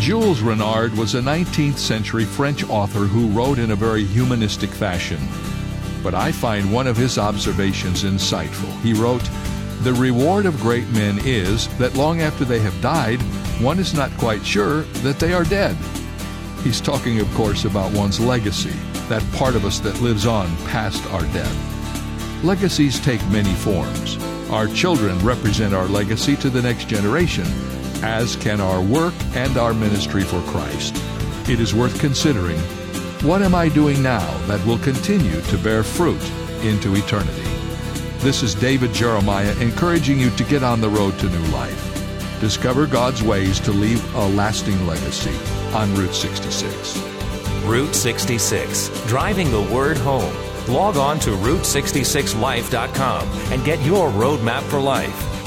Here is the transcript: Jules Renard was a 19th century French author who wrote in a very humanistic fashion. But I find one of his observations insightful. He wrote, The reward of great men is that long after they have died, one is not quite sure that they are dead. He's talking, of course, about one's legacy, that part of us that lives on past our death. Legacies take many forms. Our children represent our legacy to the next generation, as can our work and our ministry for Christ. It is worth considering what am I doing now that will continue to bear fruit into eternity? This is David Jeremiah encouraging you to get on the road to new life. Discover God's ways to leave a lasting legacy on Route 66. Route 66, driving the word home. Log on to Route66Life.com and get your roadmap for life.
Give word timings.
Jules 0.00 0.40
Renard 0.40 0.96
was 0.96 1.14
a 1.14 1.20
19th 1.20 1.76
century 1.76 2.24
French 2.24 2.64
author 2.70 3.00
who 3.00 3.28
wrote 3.28 3.58
in 3.58 3.72
a 3.72 3.76
very 3.76 4.02
humanistic 4.02 4.70
fashion. 4.70 5.20
But 6.02 6.14
I 6.14 6.32
find 6.32 6.72
one 6.72 6.86
of 6.86 6.96
his 6.96 7.18
observations 7.18 8.02
insightful. 8.02 8.74
He 8.80 8.94
wrote, 8.94 9.22
The 9.82 9.92
reward 9.92 10.46
of 10.46 10.58
great 10.58 10.88
men 10.88 11.18
is 11.22 11.68
that 11.76 11.96
long 11.96 12.22
after 12.22 12.46
they 12.46 12.60
have 12.60 12.80
died, 12.80 13.20
one 13.60 13.78
is 13.78 13.92
not 13.92 14.10
quite 14.16 14.44
sure 14.44 14.84
that 15.04 15.18
they 15.18 15.34
are 15.34 15.44
dead. 15.44 15.76
He's 16.62 16.80
talking, 16.80 17.20
of 17.20 17.30
course, 17.34 17.66
about 17.66 17.92
one's 17.92 18.18
legacy, 18.18 18.74
that 19.10 19.22
part 19.34 19.54
of 19.54 19.66
us 19.66 19.80
that 19.80 20.00
lives 20.00 20.24
on 20.24 20.48
past 20.68 21.04
our 21.12 21.26
death. 21.34 22.42
Legacies 22.42 22.98
take 23.00 23.24
many 23.28 23.52
forms. 23.52 24.16
Our 24.50 24.66
children 24.68 25.18
represent 25.18 25.74
our 25.74 25.88
legacy 25.88 26.36
to 26.36 26.48
the 26.48 26.62
next 26.62 26.88
generation, 26.88 27.44
as 28.02 28.36
can 28.36 28.60
our 28.60 28.82
work 28.82 29.14
and 29.34 29.56
our 29.56 29.74
ministry 29.74 30.22
for 30.22 30.40
Christ. 30.42 30.96
It 31.48 31.60
is 31.60 31.74
worth 31.74 31.98
considering 32.00 32.58
what 33.22 33.42
am 33.42 33.54
I 33.54 33.68
doing 33.68 34.02
now 34.02 34.36
that 34.46 34.64
will 34.66 34.78
continue 34.78 35.40
to 35.42 35.58
bear 35.58 35.82
fruit 35.82 36.22
into 36.62 36.94
eternity? 36.94 37.42
This 38.20 38.42
is 38.42 38.54
David 38.54 38.92
Jeremiah 38.92 39.54
encouraging 39.60 40.18
you 40.18 40.30
to 40.30 40.44
get 40.44 40.62
on 40.62 40.80
the 40.80 40.88
road 40.88 41.18
to 41.18 41.28
new 41.28 41.46
life. 41.48 41.86
Discover 42.40 42.86
God's 42.86 43.22
ways 43.22 43.60
to 43.60 43.72
leave 43.72 44.14
a 44.14 44.26
lasting 44.28 44.86
legacy 44.86 45.34
on 45.74 45.94
Route 45.94 46.14
66. 46.14 46.98
Route 47.64 47.94
66, 47.94 48.88
driving 49.06 49.50
the 49.50 49.62
word 49.62 49.98
home. 49.98 50.34
Log 50.68 50.96
on 50.96 51.18
to 51.20 51.30
Route66Life.com 51.30 53.28
and 53.52 53.64
get 53.64 53.84
your 53.84 54.08
roadmap 54.10 54.62
for 54.62 54.80
life. 54.80 55.29